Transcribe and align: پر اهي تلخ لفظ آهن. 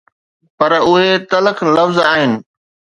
پر 0.57 0.71
اهي 0.87 1.09
تلخ 1.31 1.57
لفظ 1.75 1.97
آهن. 2.11 2.31